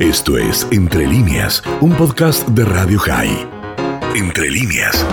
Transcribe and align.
Esto 0.00 0.38
es 0.38 0.66
Entre 0.72 1.06
líneas, 1.06 1.62
un 1.82 1.92
podcast 1.92 2.48
de 2.48 2.64
Radio 2.64 2.98
High. 3.00 3.46
Entre 4.16 4.48
líneas. 4.50 5.06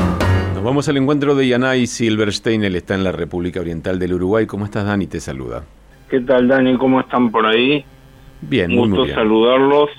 Nos 0.56 0.64
vamos 0.64 0.88
al 0.88 0.96
encuentro 0.96 1.36
de 1.36 1.46
Yanay 1.46 1.86
Silverstein, 1.88 2.64
él 2.64 2.74
está 2.78 2.96
en 2.96 3.04
la 3.04 3.12
República 3.12 3.60
Oriental 3.60 4.00
del 4.00 4.14
Uruguay. 4.14 4.46
¿Cómo 4.46 4.64
estás, 4.64 4.86
Dani? 4.86 5.08
Te 5.08 5.20
saluda. 5.20 5.66
¿Qué 6.10 6.22
tal, 6.22 6.48
Dani? 6.48 6.78
¿Cómo 6.78 7.02
están 7.02 7.32
por 7.32 7.46
ahí? 7.46 7.84
Bien, 8.40 8.70
muy, 8.72 8.88
muy 8.88 8.90
gusto 8.92 9.04
bien. 9.04 9.16
saludarlos. 9.18 9.90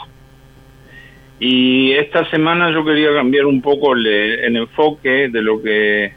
Y 1.39 1.93
esta 1.93 2.25
semana 2.30 2.73
yo 2.73 2.82
quería 2.82 3.12
cambiar 3.12 3.45
un 3.45 3.61
poco 3.61 3.93
el, 3.93 4.07
el 4.07 4.57
enfoque 4.57 5.29
de 5.29 5.43
lo 5.43 5.61
que 5.61 6.14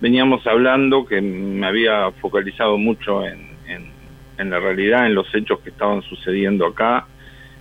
veníamos 0.00 0.46
hablando, 0.46 1.04
que 1.04 1.20
me 1.20 1.66
había 1.66 2.10
focalizado 2.22 2.78
mucho 2.78 3.22
en, 3.22 3.50
en, 3.66 3.90
en 4.38 4.48
la 4.48 4.60
realidad, 4.60 5.04
en 5.04 5.14
los 5.14 5.26
hechos 5.34 5.60
que 5.60 5.68
estaban 5.68 6.00
sucediendo 6.04 6.64
acá, 6.68 7.06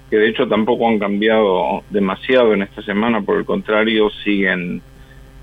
que 0.10 0.18
de 0.18 0.30
hecho 0.30 0.48
tampoco 0.48 0.88
han 0.88 1.00
cambiado 1.00 1.84
demasiado 1.90 2.54
en 2.54 2.62
esta 2.64 2.82
semana, 2.82 3.22
por 3.22 3.38
el 3.38 3.46
contrario, 3.46 4.10
siguen 4.24 4.82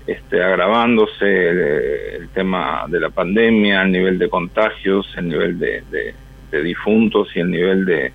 este, 0.07 0.43
agravándose 0.43 1.49
el, 1.49 1.59
el 2.21 2.29
tema 2.29 2.85
de 2.87 2.99
la 2.99 3.09
pandemia, 3.09 3.83
el 3.83 3.91
nivel 3.91 4.19
de 4.19 4.29
contagios, 4.29 5.11
el 5.17 5.29
nivel 5.29 5.59
de, 5.59 5.83
de, 5.91 6.13
de 6.51 6.63
difuntos 6.63 7.29
y 7.35 7.39
el 7.39 7.51
nivel 7.51 7.85
de 7.85 8.11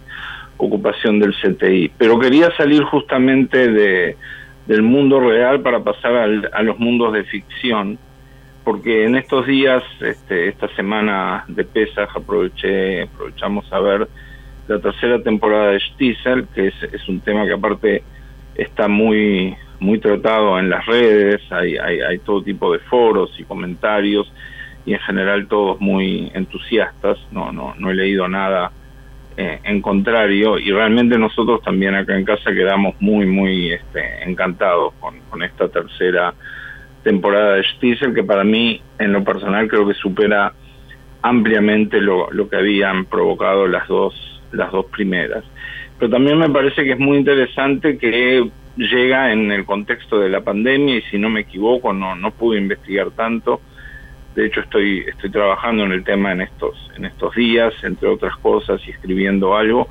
ocupación 0.57 1.19
del 1.19 1.35
CTI. 1.35 1.93
Pero 1.97 2.19
quería 2.19 2.55
salir 2.57 2.83
justamente 2.85 3.69
de, 3.69 4.17
del 4.67 4.83
mundo 4.83 5.21
real 5.21 5.61
para 5.61 5.81
pasar 5.81 6.15
al, 6.15 6.51
a 6.53 6.63
los 6.63 6.79
mundos 6.79 7.13
de 7.13 7.25
ficción, 7.25 7.99
porque 8.65 9.05
en 9.05 9.17
estos 9.17 9.47
días, 9.47 9.83
este, 10.01 10.49
esta 10.49 10.69
semana 10.77 11.45
de 11.49 11.65
Pesaj, 11.65 12.17
aproveché, 12.17 13.03
aprovechamos 13.03 13.73
a 13.73 13.81
ver 13.81 14.09
la 14.71 14.79
tercera 14.79 15.21
temporada 15.21 15.73
de 15.73 15.81
Stiesel, 15.81 16.47
que 16.55 16.69
es, 16.69 17.09
un 17.09 17.21
tema 17.21 17.45
que 17.45 17.55
aparte 17.55 18.05
está 18.55 18.87
muy 18.87 19.57
muy 19.81 19.99
tratado 19.99 20.59
en 20.59 20.69
las 20.71 20.85
redes, 20.87 21.41
hay, 21.51 21.77
hay, 21.77 22.01
hay 22.01 22.19
todo 22.19 22.43
tipo 22.43 22.73
de 22.73 22.79
foros 22.81 23.31
y 23.41 23.45
comentarios, 23.45 24.31
y 24.85 24.93
en 24.93 25.01
general 25.01 25.49
todos 25.49 25.81
muy 25.81 26.31
entusiastas, 26.35 27.19
no, 27.33 27.51
no, 27.51 27.75
no 27.79 27.91
he 27.91 27.95
leído 27.95 28.29
nada 28.29 28.71
eh, 29.39 29.59
en 29.65 29.81
contrario, 29.81 30.59
y 30.59 30.71
realmente 30.71 31.19
nosotros 31.19 31.63
también 31.63 31.95
acá 31.95 32.17
en 32.17 32.25
casa 32.25 32.53
quedamos 32.53 32.95
muy, 33.01 33.27
muy 33.27 33.73
este, 33.73 34.23
encantados 34.23 34.93
con, 35.01 35.19
con 35.31 35.43
esta 35.43 35.67
tercera 35.69 36.35
temporada 37.03 37.55
de 37.55 37.65
Stiesel, 37.65 38.15
que 38.15 38.23
para 38.23 38.45
mí, 38.45 38.83
en 38.99 39.15
lo 39.15 39.25
personal, 39.25 39.67
creo 39.67 39.89
que 39.89 39.95
supera 39.95 40.53
ampliamente 41.23 42.01
lo, 42.01 42.31
lo 42.31 42.49
que 42.49 42.57
habían 42.57 43.07
provocado 43.07 43.67
las 43.67 43.89
dos, 43.89 44.40
las 44.53 44.73
dos 44.73 44.87
primeras. 44.87 45.45
Pero 45.99 46.11
también 46.11 46.39
me 46.39 46.49
parece 46.49 46.85
que 46.85 46.93
es 46.93 46.99
muy 46.99 47.19
interesante 47.19 47.99
que 47.99 48.51
llega 48.77 49.33
en 49.33 49.51
el 49.53 49.65
contexto 49.65 50.19
de 50.19 50.29
la 50.29 50.41
pandemia 50.41 50.97
y 50.97 51.03
si 51.03 51.19
no 51.19 51.29
me 51.29 51.41
equivoco 51.41 51.93
no 51.93 52.15
no 52.15 52.31
pude 52.31 52.59
investigar 52.59 53.11
tanto 53.11 53.61
de 54.35 54.47
hecho 54.47 54.61
estoy 54.61 55.01
estoy 55.01 55.31
trabajando 55.31 55.85
en 55.85 55.93
el 55.93 56.05
tema 56.05 56.33
en 56.33 56.43
estos 56.43 56.91
en 56.97 57.05
estos 57.05 57.35
días 57.35 57.75
entre 57.83 58.09
otras 58.09 58.37
cosas 58.37 58.81
y 58.87 58.91
escribiendo 58.91 59.57
algo 59.57 59.89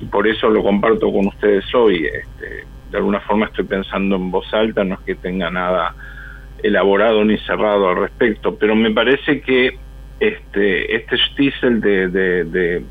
y 0.00 0.06
por 0.06 0.26
eso 0.26 0.48
lo 0.48 0.62
comparto 0.62 1.12
con 1.12 1.26
ustedes 1.26 1.64
hoy 1.74 2.06
este, 2.06 2.64
de 2.90 2.96
alguna 2.96 3.20
forma 3.20 3.46
estoy 3.46 3.64
pensando 3.64 4.16
en 4.16 4.30
voz 4.30 4.52
alta 4.54 4.84
no 4.84 4.94
es 4.94 5.00
que 5.00 5.16
tenga 5.16 5.50
nada 5.50 5.94
elaborado 6.62 7.24
ni 7.24 7.36
cerrado 7.38 7.88
al 7.88 7.96
respecto 7.96 8.56
pero 8.56 8.74
me 8.76 8.92
parece 8.92 9.40
que 9.40 9.76
este 10.20 10.94
este 10.94 11.16
Stiesel 11.16 11.80
de, 11.80 12.82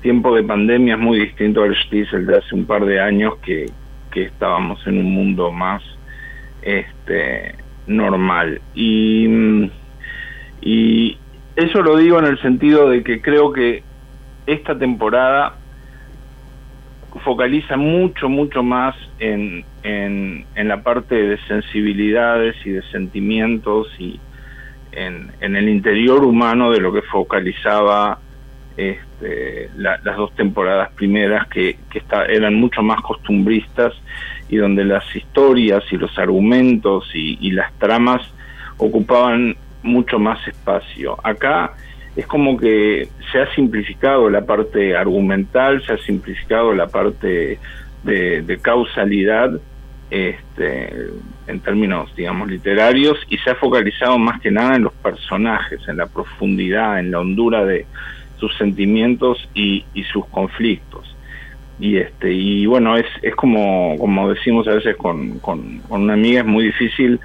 tiempo 0.00 0.34
de 0.34 0.42
pandemia 0.42 0.94
es 0.94 1.00
muy 1.00 1.18
distinto 1.18 1.62
al 1.62 1.76
Stiesel 1.76 2.26
de 2.26 2.38
hace 2.38 2.54
un 2.54 2.64
par 2.64 2.84
de 2.84 3.00
años 3.00 3.36
que 3.42 3.66
que 4.10 4.24
estábamos 4.24 4.84
en 4.86 4.98
un 4.98 5.12
mundo 5.12 5.52
más 5.52 5.82
este 6.62 7.54
normal. 7.86 8.60
Y 8.74 9.70
y 10.60 11.18
eso 11.56 11.82
lo 11.82 11.96
digo 11.96 12.18
en 12.18 12.26
el 12.26 12.40
sentido 12.40 12.90
de 12.90 13.02
que 13.02 13.22
creo 13.22 13.52
que 13.52 13.82
esta 14.46 14.78
temporada 14.78 15.56
focaliza 17.24 17.76
mucho 17.76 18.28
mucho 18.28 18.62
más 18.62 18.94
en, 19.18 19.64
en, 19.82 20.44
en 20.54 20.68
la 20.68 20.82
parte 20.82 21.14
de 21.14 21.38
sensibilidades 21.48 22.54
y 22.64 22.70
de 22.70 22.82
sentimientos 22.90 23.88
y 23.98 24.20
en, 24.92 25.30
en 25.40 25.56
el 25.56 25.68
interior 25.68 26.24
humano 26.24 26.70
de 26.70 26.80
lo 26.80 26.92
que 26.92 27.02
focalizaba 27.02 28.20
este, 28.76 29.70
la, 29.76 29.98
las 30.02 30.16
dos 30.16 30.34
temporadas 30.34 30.90
primeras 30.92 31.48
que, 31.48 31.76
eran 32.28 32.54
mucho 32.54 32.82
más 32.82 33.00
costumbristas 33.02 33.92
y 34.48 34.56
donde 34.56 34.84
las 34.84 35.04
historias 35.14 35.82
y 35.90 35.96
los 35.96 36.18
argumentos 36.18 37.10
y, 37.14 37.50
las 37.50 37.72
tramas 37.74 38.22
ocupaban 38.78 39.56
mucho 39.82 40.18
más 40.18 40.46
espacio. 40.46 41.16
Acá 41.22 41.72
es 42.16 42.26
como 42.26 42.56
que 42.56 43.08
se 43.30 43.40
ha 43.40 43.54
simplificado 43.54 44.28
la 44.28 44.44
parte 44.44 44.96
argumental, 44.96 45.82
se 45.84 45.92
ha 45.92 45.98
simplificado 45.98 46.74
la 46.74 46.86
parte 46.86 47.58
de, 48.02 48.42
de 48.42 48.58
causalidad 48.58 49.52
este, 50.10 51.08
en 51.46 51.60
términos, 51.60 52.12
digamos, 52.16 52.50
literarios 52.50 53.16
y 53.28 53.38
se 53.38 53.50
ha 53.50 53.54
focalizado 53.54 54.18
más 54.18 54.40
que 54.40 54.50
nada 54.50 54.74
en 54.74 54.82
los 54.82 54.92
personajes, 54.94 55.80
en 55.86 55.98
la 55.98 56.06
profundidad, 56.06 56.98
en 56.98 57.12
la 57.12 57.20
hondura 57.20 57.64
de, 57.64 57.86
sus 58.40 58.56
sentimientos 58.56 59.48
y, 59.54 59.84
y, 59.94 60.02
sus 60.04 60.26
conflictos. 60.26 61.14
Y 61.78 61.98
este 61.98 62.32
y 62.32 62.66
bueno, 62.66 62.96
es, 62.96 63.06
es 63.22 63.34
como, 63.36 63.96
como 63.98 64.28
decimos 64.28 64.66
a 64.66 64.74
veces 64.74 64.96
con, 64.96 65.38
con, 65.38 65.78
con 65.80 66.02
una 66.02 66.14
amiga, 66.14 66.40
es 66.40 66.46
muy 66.46 66.64
difícil 66.64 67.20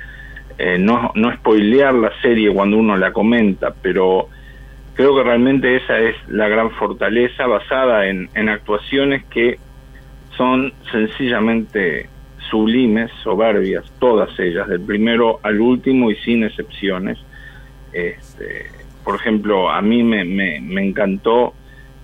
eh, 0.58 0.78
no, 0.78 1.12
no 1.16 1.34
spoilear 1.34 1.94
la 1.94 2.12
serie 2.22 2.54
cuando 2.54 2.78
uno 2.78 2.96
la 2.96 3.12
comenta, 3.12 3.74
pero 3.82 4.30
creo 4.94 5.16
que 5.16 5.24
realmente 5.24 5.76
esa 5.76 6.00
es 6.00 6.16
la 6.30 6.48
gran 6.48 6.72
fortaleza 6.72 7.46
basada 7.46 8.08
en, 8.08 8.30
en 8.36 8.48
actuaciones 8.48 9.26
que 9.26 9.60
son 10.38 10.74
sencillamente 10.92 12.10
sublimes, 12.50 13.12
soberbias, 13.24 13.84
todas 14.00 14.40
ellas, 14.40 14.68
del 14.68 14.82
primero 14.82 15.40
al 15.44 15.60
último 15.60 16.10
y 16.10 16.16
sin 16.18 16.44
excepciones. 16.44 17.18
Este, 17.92 18.68
por 19.06 19.16
ejemplo, 19.16 19.70
a 19.70 19.82
mí 19.82 20.04
me, 20.04 20.26
me, 20.26 20.60
me 20.60 20.86
encantó 20.86 21.54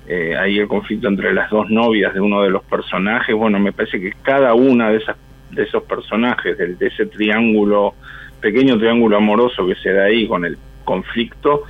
eh, 0.07 0.35
ahí 0.37 0.59
el 0.59 0.67
conflicto 0.67 1.07
entre 1.07 1.33
las 1.33 1.49
dos 1.49 1.69
novias 1.69 2.13
de 2.13 2.21
uno 2.21 2.43
de 2.43 2.51
los 2.51 2.63
personajes. 2.63 3.35
Bueno, 3.35 3.59
me 3.59 3.73
parece 3.73 3.99
que 3.99 4.13
cada 4.21 4.53
una 4.53 4.89
de 4.91 4.97
esas 4.97 5.17
de 5.49 5.63
esos 5.63 5.83
personajes, 5.83 6.57
de, 6.57 6.75
de 6.75 6.87
ese 6.87 7.07
triángulo, 7.07 7.95
pequeño 8.39 8.77
triángulo 8.77 9.17
amoroso 9.17 9.67
que 9.67 9.75
se 9.75 9.91
da 9.91 10.05
ahí 10.05 10.25
con 10.25 10.45
el 10.45 10.57
conflicto, 10.85 11.63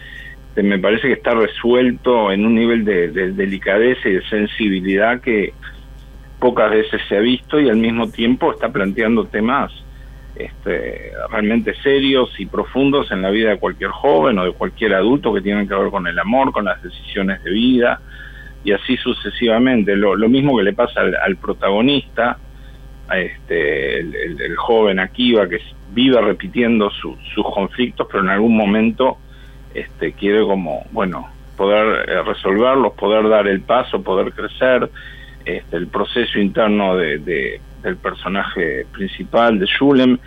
eh, 0.56 0.62
me 0.62 0.78
parece 0.78 1.08
que 1.08 1.14
está 1.14 1.32
resuelto 1.32 2.32
en 2.32 2.46
un 2.46 2.54
nivel 2.54 2.86
de, 2.86 3.08
de 3.08 3.32
delicadeza 3.32 4.08
y 4.08 4.14
de 4.14 4.24
sensibilidad 4.28 5.22
que 5.22 5.54
pocas 6.40 6.70
veces 6.70 7.02
se 7.08 7.18
ha 7.18 7.22
visto 7.22 7.60
y 7.60 7.70
al 7.70 7.78
mismo 7.78 8.10
tiempo 8.10 8.52
está 8.52 8.70
planteando 8.70 9.26
temas 9.26 9.72
este, 10.46 11.12
realmente 11.30 11.74
serios 11.76 12.40
y 12.40 12.46
profundos 12.46 13.12
en 13.12 13.22
la 13.22 13.30
vida 13.30 13.50
de 13.52 13.58
cualquier 13.58 13.92
joven 13.92 14.40
o 14.40 14.46
de 14.46 14.54
cualquier 14.54 14.94
adulto 14.94 15.34
que 15.34 15.42
tienen 15.42 15.68
que 15.68 15.76
ver 15.76 15.90
con 15.90 16.08
el 16.08 16.18
amor, 16.18 16.52
con 16.52 16.66
las 16.66 16.82
decisiones 16.82 17.44
de 17.44 17.52
vida 17.52 18.02
y 18.64 18.72
así 18.72 18.98
sucesivamente. 18.98 19.96
Lo, 19.96 20.16
mismo 20.30 20.58
que 20.58 20.64
le 20.64 20.74
pasa 20.74 21.02
al, 21.02 21.38
protagonista, 21.38 22.38
a 23.08 23.20
este, 23.20 24.00
el, 24.00 24.16
el, 24.16 24.42
el, 24.42 24.56
joven 24.56 25.00
Akiva, 25.00 25.48
que 25.48 25.60
vive 25.92 26.20
repitiendo 26.22 26.90
su, 26.90 27.18
sus 27.34 27.46
conflictos, 27.54 28.08
pero 28.10 28.24
en 28.24 28.30
algún 28.30 28.56
momento 28.56 29.18
este, 29.74 30.14
quiere 30.14 30.42
como, 30.42 30.86
bueno, 30.92 31.30
poder 31.58 32.10
eh, 32.10 32.24
resolverlos, 32.24 32.94
poder 32.94 33.28
dar 33.30 33.48
el 33.48 33.62
paso, 33.62 34.02
poder 34.02 34.34
crecer, 34.34 34.90
este, 35.46 35.78
el 35.78 35.88
proceso 35.88 36.40
interno 36.40 36.96
de 36.96 37.60
del 37.82 37.98
personaje 37.98 38.86
principal, 38.92 39.60
de 39.60 39.66
Shulem, 39.66 40.18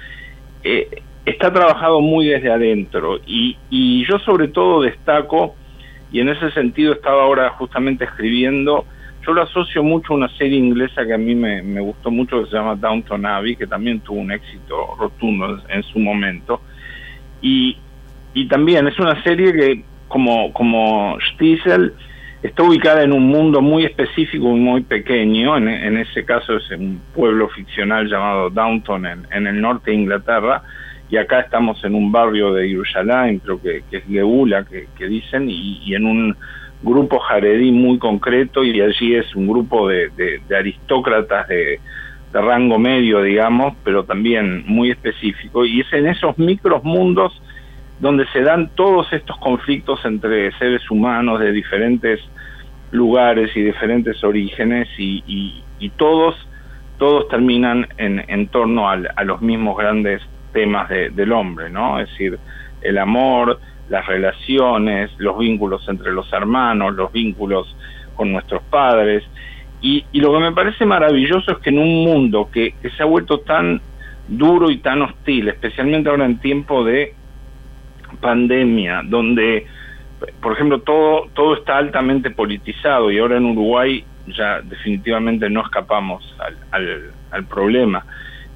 eh, 0.63 1.03
está 1.25 1.53
trabajado 1.53 2.01
muy 2.01 2.27
desde 2.27 2.51
adentro. 2.51 3.19
Y, 3.27 4.05
yo 4.07 4.19
sobre 4.19 4.49
todo 4.49 4.83
destaco, 4.83 5.55
y 6.13 6.21
en 6.21 6.29
ese 6.29 6.51
sentido 6.51 6.93
estaba 6.93 7.23
ahora 7.23 7.51
justamente 7.51 8.05
escribiendo, 8.05 8.85
yo 9.27 9.33
lo 9.33 9.43
asocio 9.43 9.83
mucho 9.83 10.13
a 10.13 10.17
una 10.17 10.29
serie 10.37 10.59
inglesa 10.59 11.07
que 11.07 11.15
a 11.15 11.19
mí 11.19 11.35
me, 11.35 11.81
gustó 11.81 12.11
mucho 12.11 12.45
que 12.45 12.51
se 12.51 12.57
llama 12.57 12.77
Downton 12.77 13.25
Abbey, 13.25 13.57
que 13.57 13.67
también 13.67 14.01
tuvo 14.01 14.21
un 14.21 14.31
éxito 14.31 14.95
rotundo 14.99 15.47
en, 15.47 15.77
en 15.77 15.83
su 15.85 15.99
momento, 15.99 16.61
y, 17.41 17.77
y 18.35 18.47
también 18.49 18.87
es 18.87 18.99
una 18.99 19.23
serie 19.23 19.53
que 19.53 19.85
como, 20.09 20.53
como 20.53 21.19
Stiesel, 21.33 21.95
está 22.45 22.63
ubicada 22.63 23.03
en 23.03 23.13
un 23.13 23.27
mundo 23.27 23.63
muy 23.63 23.87
específico 23.87 24.55
y 24.55 24.61
muy 24.61 24.83
pequeño, 24.83 25.57
en, 25.57 25.67
en, 25.67 25.97
ese 25.97 26.27
caso 26.27 26.59
es 26.59 26.71
un 26.73 27.01
pueblo 27.15 27.49
ficcional 27.49 28.07
llamado 28.07 28.51
Downton 28.51 29.07
en, 29.07 29.27
en, 29.33 29.47
el 29.47 29.61
norte 29.63 29.91
de 29.91 29.97
Inglaterra, 29.97 30.63
y 31.09 31.17
acá 31.17 31.41
estamos 31.41 31.83
en 31.85 31.95
un 31.95 32.13
barrio 32.13 32.53
de 32.53 32.69
Jerusalén, 32.69 33.39
creo 33.39 33.61
que, 33.63 33.83
es 33.91 34.05
Geula, 34.05 34.65
que, 34.65 34.89
que 34.95 35.07
dicen, 35.07 35.49
y, 35.49 35.95
en 35.95 36.05
un 36.05 36.37
grupo 36.83 37.19
jaredí 37.19 37.73
muy 37.73 37.99
concreto 37.99 38.63
y 38.63 38.79
allí 38.79 39.15
es 39.15 39.35
un 39.35 39.49
grupo 39.49 39.89
de, 39.89 40.11
aristócratas 40.55 41.49
de, 41.49 41.81
rango 42.31 42.81
medio, 42.81 43.23
digamos, 43.23 43.75
pero 43.85 44.03
también 44.03 44.65
muy 44.67 44.91
específico. 44.91 45.65
Y 45.65 45.83
es 45.83 45.93
en 45.93 46.09
esos 46.09 46.37
micros 46.37 46.83
mundos 46.83 47.41
donde 48.05 48.27
se 48.35 48.43
dan 48.43 48.69
todos 48.75 49.11
estos 49.15 49.39
conflictos 49.39 50.05
entre 50.05 50.53
seres 50.59 50.91
humanos 50.91 51.41
de 51.41 51.53
diferentes 51.53 52.21
lugares 52.91 53.51
y 53.57 53.63
diferentes 53.63 54.23
orígenes 54.23 54.89
y, 54.99 55.63
todos 55.97 56.35
todos 56.99 57.29
terminan 57.29 57.87
en, 57.97 58.23
en 58.29 58.49
torno 58.49 58.91
a 58.91 59.25
los 59.25 59.41
mismos 59.41 59.79
grandes 59.79 60.21
temas 60.53 60.91
del 60.91 61.33
hombre, 61.33 61.71
¿no? 61.71 61.99
Es 61.99 62.11
decir, 62.11 62.39
el 62.83 62.99
amor, 62.99 63.59
las 63.89 64.07
relaciones, 64.07 65.11
los 65.17 65.39
vínculos 65.39 65.89
entre 65.89 66.13
los 66.13 66.31
hermanos, 66.31 66.95
los 66.95 67.11
vínculos 67.11 67.75
con 68.17 68.33
nuestros 68.33 68.63
padres. 68.65 69.25
Y, 69.81 70.05
lo 70.13 70.31
que 70.35 70.41
me 70.41 70.53
parece 70.53 70.85
maravilloso 70.85 71.53
es 71.53 71.59
que 71.59 71.71
en 71.71 71.79
un 71.79 72.05
mundo 72.05 72.51
que, 72.53 72.75
se 72.83 73.03
ha 73.03 73.07
vuelto 73.07 73.41
tan 73.41 73.81
duro 74.29 74.71
y 74.71 74.77
tan 74.77 75.01
hostil, 75.01 75.49
especialmente 75.49 76.11
ahora 76.11 76.27
en 76.27 76.39
tiempo 76.39 76.85
de 76.85 77.15
pandemia, 78.15 79.03
donde, 79.05 79.67
por 80.41 80.53
ejemplo, 80.53 80.81
todo, 80.81 81.29
todo 81.35 81.55
está 81.57 81.79
altamente 81.79 82.31
politizado 82.31 83.11
y 83.11 83.19
ahora 83.19 83.37
en 83.37 83.47
Uruguay 83.47 84.05
ya 84.29 84.61
definitivamente 84.63 85.51
no 85.51 85.63
escapamos 85.63 86.35
al, 86.71 87.13
al 87.31 87.45
problema, 87.45 88.05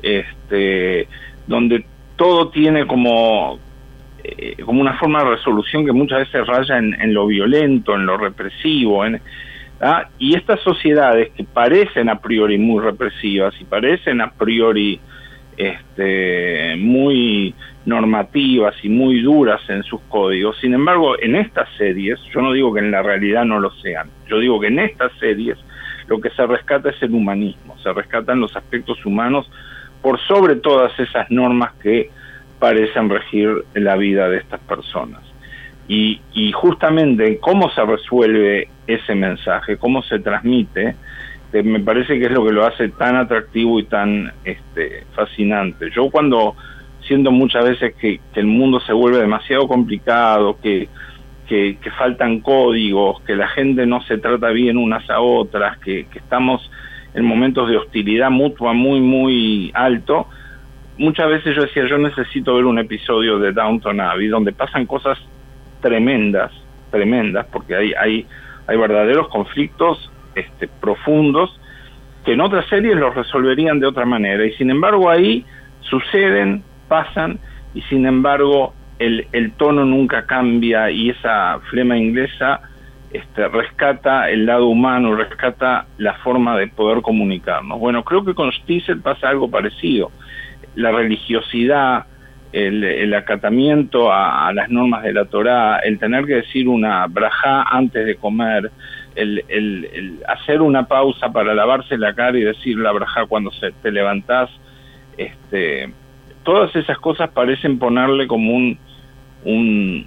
este, 0.03 1.09
donde 1.47 1.85
todo 2.17 2.49
tiene 2.49 2.87
como, 2.87 3.59
eh, 4.25 4.57
como 4.65 4.81
una 4.81 4.99
forma 4.99 5.23
de 5.23 5.31
resolución 5.37 5.87
que 5.87 5.93
muchas 5.93 6.21
veces 6.21 6.47
raya 6.47 6.79
en, 6.79 7.15
lo 7.15 7.27
violento, 7.27 7.95
en 7.95 8.07
lo 8.07 8.17
represivo. 8.17 9.05
¿ah? 9.81 10.09
Y 10.19 10.37
estas 10.37 10.61
sociedades 10.61 11.31
que 11.31 11.45
parecen 11.45 12.09
a 12.09 12.21
priori 12.21 12.59
muy 12.59 12.83
represivas 12.83 13.55
y 13.61 13.65
parecen 13.65 14.21
a 14.21 14.31
priori 14.33 15.01
este, 15.59 16.77
muy 16.77 17.55
normativas 17.85 18.75
y 18.83 18.89
muy 18.89 19.21
duras 19.21 19.61
en 19.69 19.83
sus 19.83 20.01
códigos, 20.03 20.57
sin 20.61 20.73
embargo, 20.73 21.19
en 21.21 21.35
estas 21.35 21.69
series, 21.77 22.19
yo 22.33 22.41
no 22.41 22.53
digo 22.53 22.73
que 22.73 22.81
en 22.81 22.91
la 22.91 23.03
realidad 23.03 23.45
no 23.45 23.59
lo 23.59 23.71
sean, 23.73 24.09
yo 24.29 24.39
digo 24.39 24.61
que 24.61 24.69
en 24.69 24.79
estas 24.79 25.13
series 25.19 25.59
lo 26.07 26.21
que 26.21 26.31
se 26.31 26.47
rescata 26.47 26.91
es 26.91 27.03
el 27.03 27.13
humanismo, 27.13 27.77
se 27.83 27.93
rescatan 27.93 28.41
los 28.41 28.57
aspectos 28.57 29.05
humanos 29.05 29.51
por 30.01 30.21
sobre 30.21 30.57
todas 30.57 30.99
esas 30.99 31.31
normas 31.31 31.73
que 31.83 32.11
parecen 32.59 33.11
regir 33.11 33.65
la 33.75 33.97
vida 33.97 34.29
de 34.29 34.39
estas 34.39 34.61
personas. 34.61 35.23
Y, 35.89 36.21
y 36.35 36.53
justamente 36.53 37.39
cómo 37.39 37.71
se 37.71 37.85
resuelve 37.85 38.69
ese 38.87 39.15
mensaje, 39.15 39.79
cómo 39.79 40.03
se 40.03 40.19
transmite, 40.19 40.97
eh, 41.53 41.63
me 41.63 41.81
parece 41.81 42.19
que 42.19 42.27
es 42.27 42.31
lo 42.31 42.45
que 42.45 42.53
lo 42.53 42.67
hace 42.67 42.89
tan 42.91 43.17
atractivo 43.17 43.79
y 43.81 43.85
tan 43.85 44.33
este, 44.45 45.05
fascinante. 45.15 45.91
Yo 45.95 46.11
cuando 46.11 46.55
siento 47.07 47.31
muchas 47.31 47.65
veces 47.65 47.95
que, 47.95 48.21
el 48.35 48.47
mundo 48.47 48.81
se 48.81 48.93
vuelve 48.93 49.19
demasiado 49.19 49.67
complicado, 49.67 50.59
que, 50.63 50.89
que, 51.47 51.77
faltan 51.97 52.41
códigos, 52.41 53.21
que 53.23 53.35
la 53.35 53.49
gente 53.49 53.87
no 53.87 54.03
se 54.03 54.19
trata 54.19 54.51
bien 54.51 54.77
unas 54.77 55.09
a 55.09 55.21
otras, 55.21 55.79
que, 55.79 56.07
que 56.07 56.19
estamos 56.19 56.71
en 57.15 57.25
momentos 57.25 57.69
de 57.69 57.79
hostilidad 57.79 58.31
mutua 58.31 58.75
muy, 58.75 59.01
muy 59.01 59.71
alto, 59.75 60.29
muchas 60.99 61.29
veces 61.29 61.57
yo 61.57 61.63
decía, 61.63 61.87
yo 61.87 61.97
necesito 61.99 62.55
ver 62.55 62.67
un 62.67 62.79
episodio 62.79 63.39
de 63.39 63.53
Downton 63.53 64.01
Abbey 64.01 64.29
donde 64.29 64.53
pasan 64.53 64.85
cosas 64.85 65.19
tremendas, 65.81 66.53
tremendas, 66.91 67.47
porque 67.51 67.75
hay, 67.75 67.93
hay, 67.95 68.27
hay 68.67 68.77
verdaderos 68.77 69.29
conflictos 69.29 70.11
este, 70.39 70.69
profundos 70.69 71.59
que 72.25 72.33
en 72.33 72.41
otras 72.41 72.67
series 72.69 72.97
los 72.97 73.15
resolverían 73.15 73.81
de 73.81 73.87
otra 73.87 74.05
manera. 74.05 74.45
Y 74.45 74.53
sin 74.53 74.71
embargo 74.71 75.09
ahí 75.11 75.45
suceden, 75.81 76.63
pasan, 76.89 77.39
y 77.75 77.83
sin 77.83 78.07
embargo 78.07 78.75
el, 78.99 79.53
tono 79.57 79.85
nunca 79.85 80.27
cambia 80.27 80.91
y 80.91 81.11
esa 81.11 81.61
flema 81.71 81.97
inglesa 81.97 82.61
este, 83.13 83.49
rescata 83.49 84.29
el 84.31 84.45
lado 84.45 84.67
humano, 84.67 85.15
rescata 85.15 85.87
la 85.99 86.15
forma 86.15 86.57
de 86.57 86.67
poder 86.69 87.01
comunicarnos. 87.01 87.79
Bueno, 87.79 88.05
creo 88.05 88.25
que 88.25 88.35
con 88.35 88.53
Stiesel 88.53 89.01
pasa 89.01 89.29
algo 89.29 89.51
parecido 89.51 90.11
la 90.79 90.93
religiosidad, 90.93 92.07
el, 92.53 93.13
acatamiento 93.13 94.13
a, 94.13 94.51
las 94.53 94.71
normas 94.71 95.03
de 95.03 95.13
la 95.13 95.25
Torá, 95.27 95.79
el 95.79 95.99
tener 95.99 96.25
que 96.25 96.37
decir 96.37 96.69
una 96.69 97.07
brajá 97.09 97.63
antes 97.63 98.07
de 98.07 98.15
comer, 98.15 98.71
el, 99.19 100.21
hacer 100.29 100.63
una 100.63 100.87
pausa 100.87 101.31
para 101.33 101.55
lavarse 101.55 101.99
la 101.99 102.15
cara 102.15 102.39
y 102.39 102.43
decir 102.43 102.79
la 102.79 102.93
brajá 102.93 103.27
cuando 103.27 103.51
se, 103.53 103.73
te 103.73 103.91
levantás, 103.91 104.51
este, 105.17 105.93
todas 106.45 106.75
esas 106.77 106.99
cosas 106.99 107.31
parecen 107.31 107.79
ponerle 107.79 108.27
como 108.27 108.55
un, 108.55 108.79
un 109.45 110.07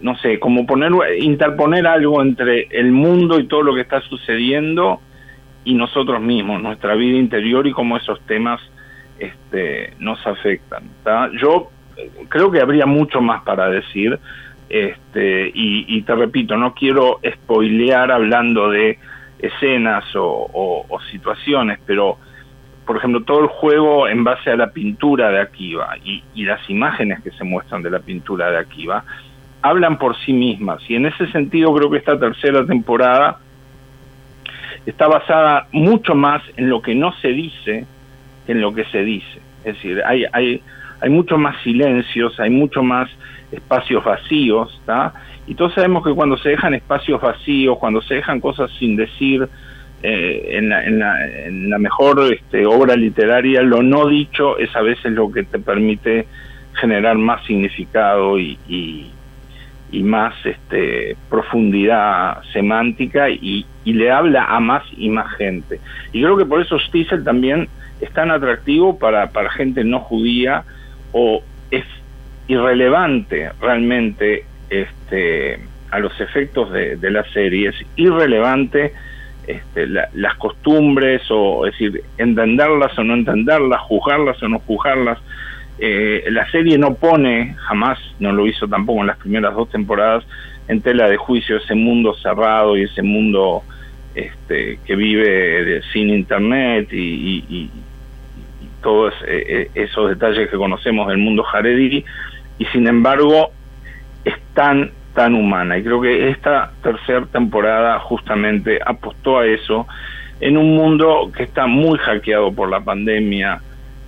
no 0.00 0.16
sé, 0.18 0.38
como 0.38 0.66
poner, 0.66 0.92
interponer 1.20 1.86
algo 1.86 2.22
entre 2.22 2.68
el 2.70 2.92
mundo 2.92 3.38
y 3.38 3.46
todo 3.46 3.62
lo 3.62 3.74
que 3.74 3.82
está 3.82 4.00
sucediendo 4.02 5.00
y 5.64 5.74
nosotros 5.74 6.20
mismos, 6.20 6.62
nuestra 6.62 6.94
vida 6.94 7.18
interior 7.18 7.66
y 7.66 7.72
cómo 7.72 7.96
esos 7.96 8.20
temas 8.22 8.60
este, 9.18 9.94
nos 9.98 10.24
afectan. 10.26 10.84
Yo 11.40 11.70
eh, 11.96 12.10
creo 12.28 12.50
que 12.50 12.60
habría 12.60 12.86
mucho 12.86 13.20
más 13.20 13.42
para 13.42 13.68
decir, 13.68 14.18
este, 14.68 15.50
y, 15.54 16.02
te 16.02 16.14
repito, 16.14 16.56
no 16.56 16.74
quiero 16.74 17.20
spoilear 17.26 18.12
hablando 18.12 18.70
de 18.70 18.98
escenas 19.38 20.04
o, 20.14 20.98
situaciones, 21.10 21.78
pero 21.86 22.18
por 22.84 22.96
ejemplo, 22.96 23.22
todo 23.22 23.40
el 23.40 23.48
juego 23.48 24.08
en 24.08 24.24
base 24.24 24.50
a 24.50 24.56
la 24.56 24.70
pintura 24.70 25.30
de 25.30 25.40
Akiva 25.40 25.96
y, 26.02 26.22
las 26.44 26.68
imágenes 26.70 27.22
que 27.22 27.30
se 27.32 27.44
muestran 27.44 27.82
de 27.82 27.90
la 27.90 28.00
pintura 28.00 28.50
de 28.50 28.58
Akiva 28.58 29.04
hablan 29.60 29.98
por 29.98 30.16
sí 30.16 30.32
mismas. 30.32 30.80
Y 30.88 30.94
en 30.94 31.06
ese 31.06 31.26
sentido 31.30 31.74
creo 31.74 31.90
que 31.90 31.98
esta 31.98 32.18
tercera 32.18 32.64
temporada 32.64 33.38
está 34.86 35.06
basada 35.06 35.68
mucho 35.72 36.14
más 36.14 36.42
en 36.56 36.70
lo 36.70 36.80
que 36.80 36.94
no 36.94 37.12
se 37.20 37.28
dice 37.28 37.86
en 38.48 38.60
lo 38.60 38.74
que 38.74 38.84
se 38.86 39.04
dice. 39.04 39.40
Es 39.64 39.74
decir, 39.74 40.02
hay, 40.04 40.24
hay, 40.32 40.62
hay 41.00 41.10
mucho 41.10 41.38
más 41.38 41.60
silencios, 41.62 42.38
hay 42.40 42.50
mucho 42.50 42.82
más 42.82 43.08
espacios 43.52 44.04
vacíos, 44.04 44.76
¿está? 44.80 45.12
Y 45.46 45.54
todos 45.54 45.74
sabemos 45.74 46.04
que 46.04 46.12
cuando 46.12 46.36
se 46.36 46.50
dejan 46.50 46.74
espacios 46.74 47.20
vacíos, 47.20 47.78
cuando 47.78 48.02
se 48.02 48.16
dejan 48.16 48.40
cosas 48.40 48.70
sin 48.78 48.96
decir, 48.96 49.48
eh, 50.02 50.50
en, 50.52 51.70
la, 51.70 51.78
mejor 51.78 52.20
este, 52.32 52.66
obra 52.66 52.94
literaria, 52.94 53.62
lo 53.62 53.82
no 53.82 54.06
dicho 54.06 54.58
es 54.58 54.74
a 54.76 54.82
veces 54.82 55.12
lo 55.12 55.32
que 55.32 55.42
te 55.42 55.58
permite 55.58 56.26
generar 56.74 57.16
más 57.16 57.44
significado 57.46 58.38
y, 58.38 58.58
y, 58.68 59.12
más 60.02 60.34
este, 60.44 61.16
profundidad 61.28 62.42
semántica 62.52 63.28
y, 63.30 63.66
le 63.84 64.10
habla 64.10 64.44
a 64.44 64.60
más 64.60 64.84
y 64.96 65.08
más 65.08 65.34
gente. 65.36 65.80
Y 66.12 66.22
creo 66.22 66.36
que 66.36 66.44
por 66.44 66.60
eso 66.60 66.78
Stiesel 66.78 67.24
también 67.24 67.68
es 68.02 68.12
tan 68.12 68.30
atractivo 68.30 68.98
para 68.98 69.28
gente 69.50 69.82
no 69.82 70.00
judía 70.00 70.64
o 71.12 71.42
es 71.70 71.84
irrelevante 72.46 73.50
realmente 73.60 74.44
este, 74.70 75.60
a 75.90 75.98
los 75.98 76.18
efectos 76.20 76.72
de, 76.72 76.96
de 76.96 77.10
la 77.10 77.24
serie, 77.32 77.68
es 77.68 77.76
irrelevante 77.96 78.92
este, 79.48 79.86
las 79.86 80.34
costumbres 80.36 81.22
o 81.30 81.66
es 81.66 81.72
decir, 81.72 82.02
entenderlas 82.18 82.96
o 82.98 83.02
no 83.02 83.14
entenderlas, 83.14 83.80
juzgarlas 83.80 84.42
o 84.42 84.48
no 84.48 84.58
juzgarlas. 84.58 85.18
Eh, 85.78 86.24
la 86.30 86.46
serie 86.50 86.76
no 86.76 86.94
pone, 86.94 87.54
jamás 87.56 87.98
no 88.18 88.30
lo 88.32 88.46
hizo 88.46 88.68
tampoco 88.68 89.00
en 89.00 89.06
las 89.06 89.16
primeras 89.16 89.54
dos 89.54 89.70
temporadas, 89.70 90.24
en 90.68 90.82
tela 90.82 91.08
de 91.08 91.16
juicio 91.16 91.56
ese 91.56 91.74
mundo 91.74 92.14
cerrado 92.14 92.76
y 92.76 92.82
ese 92.82 93.00
mundo 93.00 93.62
este, 94.14 94.80
que 94.84 94.96
vive 94.96 95.80
sin 95.94 96.10
internet 96.10 96.88
y, 96.92 97.70
todos 98.82 99.14
eh, 99.26 99.44
eh, 99.48 99.70
esos 99.74 100.08
detalles 100.08 100.50
que 100.50 100.56
conocemos 100.56 101.08
del 101.08 101.18
mundo 101.18 101.44
Haredi 101.50 102.04
y 102.58 102.64
sin 102.66 102.86
embargo 102.86 103.50
es 104.24 104.34
tan 104.54 104.90
tan 105.14 105.34
humana 105.34 105.78
y 105.78 105.82
creo 105.82 106.00
que 106.00 106.30
esta 106.30 106.72
tercera 106.82 107.26
temporada 107.26 107.98
justamente 107.98 108.78
apostó 108.84 109.38
a 109.38 109.46
eso 109.46 109.86
en 110.40 110.56
un 110.56 110.76
mundo 110.76 111.30
que 111.36 111.42
está 111.42 111.66
muy 111.66 111.98
hackeado 111.98 112.52
por 112.52 112.70
la 112.70 112.80
pandemia 112.80 113.60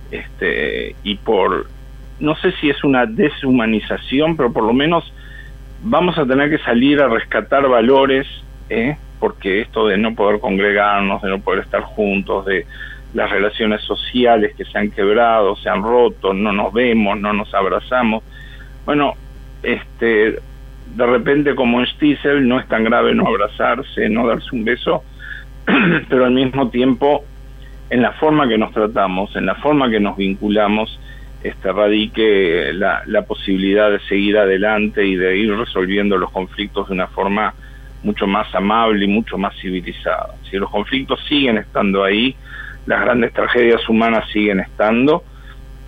este 0.09 0.95
y 1.03 1.15
por 1.15 1.67
no 2.19 2.35
sé 2.35 2.51
si 2.53 2.69
es 2.69 2.83
una 2.83 3.05
deshumanización 3.05 4.37
pero 4.37 4.53
por 4.53 4.63
lo 4.63 4.73
menos 4.73 5.11
vamos 5.81 6.17
a 6.17 6.25
tener 6.25 6.49
que 6.49 6.59
salir 6.59 7.01
a 7.01 7.07
rescatar 7.07 7.67
valores 7.67 8.27
¿eh? 8.69 8.95
porque 9.19 9.61
esto 9.61 9.87
de 9.87 9.97
no 9.97 10.15
poder 10.15 10.39
congregarnos 10.39 11.21
de 11.21 11.29
no 11.29 11.39
poder 11.39 11.61
estar 11.61 11.81
juntos 11.81 12.45
de 12.45 12.65
las 13.13 13.29
relaciones 13.29 13.81
sociales 13.81 14.55
que 14.55 14.65
se 14.65 14.77
han 14.77 14.91
quebrado, 14.91 15.55
se 15.57 15.69
han 15.69 15.83
roto, 15.83 16.33
no 16.33 16.51
nos 16.51 16.73
vemos, 16.73 17.19
no 17.19 17.33
nos 17.33 17.53
abrazamos. 17.53 18.23
Bueno, 18.85 19.13
este, 19.63 20.39
de 20.95 21.05
repente 21.05 21.55
como 21.55 21.79
en 21.79 21.87
Stiesel 21.87 22.47
no 22.47 22.59
es 22.59 22.67
tan 22.67 22.83
grave 22.83 23.13
no 23.13 23.27
abrazarse, 23.27 24.09
no 24.09 24.27
darse 24.27 24.49
un 24.53 24.63
beso, 24.63 25.03
pero 26.09 26.25
al 26.25 26.31
mismo 26.31 26.69
tiempo 26.69 27.25
en 27.89 28.01
la 28.01 28.13
forma 28.13 28.47
que 28.47 28.57
nos 28.57 28.73
tratamos, 28.73 29.35
en 29.35 29.45
la 29.45 29.55
forma 29.55 29.89
que 29.89 29.99
nos 29.99 30.15
vinculamos, 30.15 30.97
este, 31.43 31.71
radique 31.71 32.71
la, 32.73 33.01
la 33.07 33.23
posibilidad 33.23 33.91
de 33.91 33.99
seguir 34.01 34.37
adelante 34.37 35.05
y 35.05 35.15
de 35.15 35.37
ir 35.37 35.53
resolviendo 35.57 36.17
los 36.17 36.31
conflictos 36.31 36.87
de 36.87 36.93
una 36.93 37.07
forma 37.07 37.53
mucho 38.03 38.27
más 38.27 38.53
amable 38.55 39.05
y 39.05 39.07
mucho 39.07 39.37
más 39.37 39.55
civilizada. 39.59 40.35
Si 40.49 40.57
los 40.57 40.69
conflictos 40.69 41.19
siguen 41.27 41.57
estando 41.57 42.03
ahí, 42.03 42.35
las 42.85 43.01
grandes 43.01 43.33
tragedias 43.33 43.87
humanas 43.87 44.29
siguen 44.31 44.59
estando, 44.59 45.23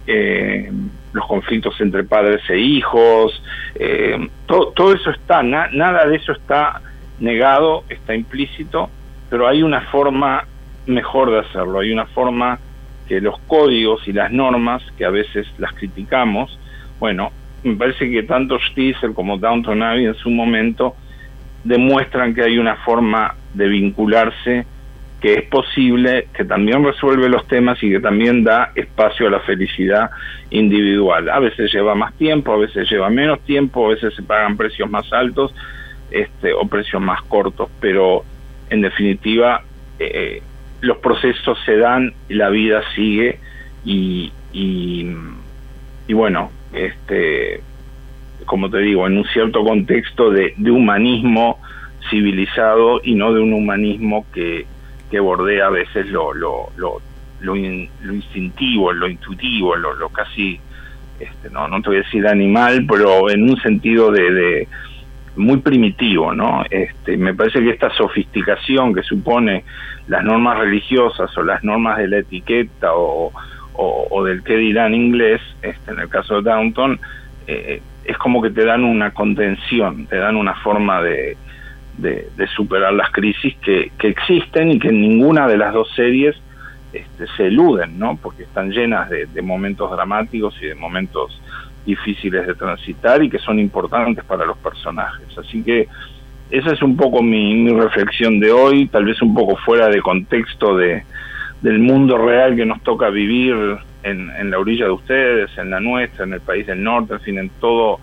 eh, 0.05 0.71
los 1.13 1.25
conflictos 1.27 1.79
entre 1.79 2.03
padres 2.03 2.41
e 2.49 2.59
hijos, 2.59 3.41
eh, 3.75 4.27
todo, 4.45 4.93
eso 4.93 5.11
está, 5.11 5.43
nada 5.43 6.05
de 6.07 6.15
eso 6.15 6.31
está 6.31 6.81
negado, 7.19 7.83
está 7.89 8.15
implícito, 8.15 8.89
pero 9.29 9.47
hay 9.47 9.63
una 9.63 9.81
forma 9.81 10.45
mejor 10.85 11.31
de 11.31 11.39
hacerlo, 11.39 11.79
hay 11.79 11.91
una 11.91 12.05
forma 12.07 12.59
que 13.07 13.21
los 13.21 13.39
códigos 13.47 14.07
y 14.07 14.13
las 14.13 14.31
normas, 14.31 14.83
que 14.97 15.05
a 15.05 15.09
veces 15.09 15.47
las 15.57 15.73
criticamos, 15.73 16.59
bueno, 16.99 17.31
me 17.63 17.75
parece 17.75 18.09
que 18.09 18.23
tanto 18.23 18.59
Stiesel 18.59 19.13
como 19.13 19.37
Downton 19.37 19.83
Abbey 19.83 20.05
en 20.05 20.15
su 20.15 20.29
momento 20.29 20.95
demuestran 21.63 22.33
que 22.33 22.43
hay 22.43 22.57
una 22.57 22.75
forma 22.77 23.35
de 23.53 23.67
vincularse 23.67 24.65
que 25.23 25.35
es 25.35 25.43
posible, 25.43 26.27
que 26.33 26.43
también 26.43 26.83
resuelve 26.83 27.29
los 27.29 27.47
temas 27.47 27.81
y 27.81 27.89
que 27.89 28.01
también 28.01 28.43
da 28.43 28.73
espacio 28.75 29.27
a 29.27 29.29
la 29.29 29.39
felicidad 29.39 30.11
individual. 30.49 31.29
A 31.29 31.39
veces 31.39 31.71
lleva 31.71 31.95
más 31.95 32.13
tiempo, 32.15 32.51
a 32.51 32.57
veces 32.57 32.91
lleva 32.91 33.09
menos 33.09 33.39
tiempo, 33.45 33.85
a 33.85 33.91
veces 33.91 34.13
se 34.15 34.21
pagan 34.21 34.57
precios 34.57 34.89
más 34.89 35.13
altos 35.13 35.55
este, 36.11 36.51
o 36.51 36.67
precios 36.67 37.01
más 37.01 37.21
cortos, 37.21 37.69
pero 37.79 38.25
en 38.69 38.81
definitiva 38.81 39.63
eh, 39.97 40.41
los 40.81 40.97
procesos 40.97 41.57
se 41.65 41.77
dan 41.77 42.13
la 42.27 42.49
vida 42.49 42.81
sigue 42.93 43.39
y, 43.85 44.29
y, 44.51 45.07
bueno, 46.09 46.51
este, 46.73 47.61
como 48.43 48.69
te 48.69 48.79
digo, 48.79 49.07
en 49.07 49.19
un 49.19 49.25
cierto 49.27 49.63
contexto 49.63 50.31
de 50.31 50.53
humanismo 50.69 51.61
civilizado 52.09 52.99
y 53.01 53.15
no 53.15 53.33
de 53.33 53.39
un 53.39 53.53
humanismo 53.53 54.25
que, 54.33 54.65
que 55.13 55.19
bordea 55.19 55.67
a 55.67 55.69
veces 55.69 56.07
lo, 56.07 56.33
lo, 56.33 56.69
lo, 56.75 56.99
lo, 57.41 57.55
instintivo, 57.55 58.91
lo 58.91 59.07
intuitivo, 59.07 59.75
lo, 59.75 59.93
lo 59.93 60.09
casi, 60.09 60.59
este, 61.19 61.51
no, 61.51 61.67
no 61.67 61.83
te 61.83 61.89
voy 61.89 61.97
a 61.97 62.01
decir 62.01 62.25
animal, 62.25 62.83
pero 62.89 63.29
en 63.29 63.47
un 63.47 63.55
sentido 63.57 64.09
de, 64.09 64.67
muy 65.35 65.57
primitivo, 65.57 66.33
¿no? 66.33 66.63
Este, 66.67 67.15
me 67.15 67.35
parece 67.35 67.59
que 67.59 67.69
esta 67.69 67.91
sofisticación 67.91 68.95
que 68.95 69.03
supone 69.03 69.65
las 70.07 70.23
normas 70.23 70.57
religiosas 70.57 71.29
o 71.37 71.43
las 71.43 71.63
normas 71.63 71.99
de 71.99 72.07
la 72.07 72.17
etiqueta 72.17 72.95
o, 72.95 73.31
o, 73.75 74.23
del 74.23 74.41
qué 74.41 74.57
dirán 74.57 74.95
inglés, 74.95 75.41
este, 75.61 75.91
en 75.91 75.99
el 75.99 76.09
caso 76.09 76.41
de 76.41 76.49
Downton, 76.49 76.99
eh, 77.45 77.83
es 78.03 78.17
como 78.17 78.41
que 78.41 78.49
te 78.49 78.65
dan 78.65 78.83
una 78.83 79.11
contención, 79.11 80.07
te 80.07 80.17
dan 80.17 80.37
una 80.37 80.55
forma 80.55 81.03
de, 81.03 81.37
de, 81.97 82.29
superar 82.55 82.93
las 82.93 83.11
crisis 83.11 83.55
que, 83.57 83.91
que, 83.97 84.07
existen 84.07 84.71
y 84.71 84.79
que 84.79 84.89
en 84.89 85.01
ninguna 85.01 85.47
de 85.47 85.57
las 85.57 85.73
dos 85.73 85.89
series 85.95 86.35
este, 86.91 87.25
se 87.37 87.47
eluden, 87.47 87.97
¿no? 87.97 88.17
Porque 88.21 88.43
están 88.43 88.71
llenas 88.71 89.09
de, 89.09 89.41
momentos 89.41 89.91
dramáticos 89.91 90.55
y 90.61 90.67
de 90.67 90.75
momentos 90.75 91.41
difíciles 91.85 92.47
de 92.47 92.55
transitar 92.55 93.21
y 93.23 93.29
que 93.29 93.39
son 93.39 93.59
importantes 93.59 94.23
para 94.23 94.45
los 94.45 94.57
personajes. 94.57 95.37
Así 95.37 95.63
que 95.63 95.87
esa 96.49 96.71
es 96.71 96.81
un 96.81 96.95
poco 96.95 97.21
mi, 97.21 97.55
mi 97.55 97.71
reflexión 97.71 98.39
de 98.39 98.51
hoy, 98.51 98.87
tal 98.87 99.05
vez 99.05 99.21
un 99.21 99.33
poco 99.33 99.55
fuera 99.57 99.87
de 99.87 100.01
contexto 100.01 100.77
de, 100.77 101.03
del 101.63 101.79
mundo 101.79 102.17
real 102.17 102.55
que 102.55 102.65
nos 102.65 102.83
toca 102.83 103.09
vivir 103.09 103.55
en, 104.03 104.51
la 104.51 104.59
orilla 104.59 104.85
de 104.85 104.91
ustedes, 104.91 105.57
en 105.57 105.69
la 105.69 105.79
nuestra, 105.79 106.25
en 106.25 106.33
el 106.33 106.41
país 106.41 106.67
del 106.67 106.83
norte, 106.83 107.13
en 107.13 107.21
fin, 107.21 107.39
en 107.39 107.49
todo 107.49 107.99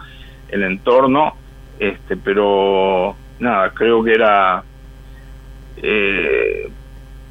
el 0.48 0.62
entorno, 0.62 1.34
este, 1.78 2.16
pero 2.16 3.14
nada, 3.40 3.70
creo 3.70 4.04
que 4.04 4.12
era, 4.12 4.62
eh, 5.82 6.70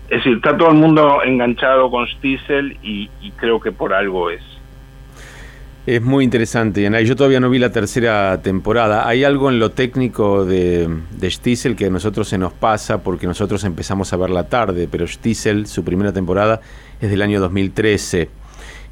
es 0.10 0.18
decir, 0.18 0.38
está 0.38 0.58
todo 0.58 0.70
el 0.70 0.76
mundo 0.76 1.22
enganchado 1.24 1.90
con 1.90 2.08
Stiesel 2.08 2.78
y, 2.84 3.10
creo 3.38 3.60
que 3.60 3.72
por 3.72 3.94
algo 3.94 4.30
es. 4.30 4.42
Es 5.86 6.02
muy 6.02 6.24
interesante, 6.24 6.82
Yanay. 6.82 7.06
Yo 7.06 7.16
todavía 7.16 7.40
no 7.40 7.50
vi 7.50 7.58
la 7.58 7.72
tercera 7.72 8.42
temporada. 8.42 9.08
Hay 9.08 9.24
algo 9.24 9.50
en 9.50 9.60
lo 9.60 9.72
técnico 9.72 10.46
de, 10.46 10.90
de 11.12 11.32
Stiesel 11.32 11.76
que 11.76 11.86
a 11.86 11.90
nosotros 11.90 12.28
se 12.28 12.38
nos 12.38 12.54
pasa 12.54 13.02
porque 13.02 13.26
nosotros 13.26 13.64
empezamos 13.64 14.12
a 14.12 14.18
ver 14.18 14.30
la 14.30 14.50
tarde, 14.50 14.88
pero 14.92 15.08
Stiesel, 15.08 15.68
su 15.68 15.84
primera 15.84 16.12
temporada, 16.12 16.62
es 17.00 17.10
del 17.10 17.22
año 17.22 17.40
2013 17.40 18.30